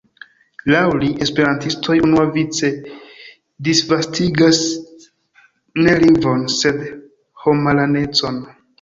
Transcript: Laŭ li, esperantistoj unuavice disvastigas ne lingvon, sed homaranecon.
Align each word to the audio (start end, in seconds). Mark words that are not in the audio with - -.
Laŭ 0.75 0.79
li, 1.01 1.09
esperantistoj 1.25 1.97
unuavice 2.07 2.71
disvastigas 3.69 4.65
ne 5.85 5.97
lingvon, 6.07 6.47
sed 6.59 6.85
homaranecon. 7.47 8.47